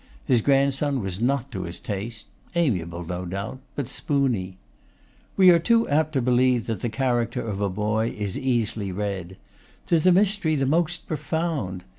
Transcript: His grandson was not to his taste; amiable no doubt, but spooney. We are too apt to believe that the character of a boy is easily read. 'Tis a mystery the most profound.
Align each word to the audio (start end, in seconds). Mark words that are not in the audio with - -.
His 0.25 0.41
grandson 0.41 0.99
was 1.03 1.21
not 1.21 1.51
to 1.51 1.61
his 1.61 1.79
taste; 1.79 2.25
amiable 2.55 3.05
no 3.05 3.23
doubt, 3.23 3.59
but 3.75 3.87
spooney. 3.87 4.57
We 5.37 5.51
are 5.51 5.59
too 5.59 5.87
apt 5.89 6.13
to 6.13 6.23
believe 6.23 6.65
that 6.65 6.79
the 6.79 6.89
character 6.89 7.41
of 7.47 7.61
a 7.61 7.69
boy 7.69 8.15
is 8.17 8.35
easily 8.35 8.91
read. 8.91 9.37
'Tis 9.85 10.07
a 10.07 10.11
mystery 10.11 10.55
the 10.55 10.65
most 10.65 11.05
profound. 11.07 11.83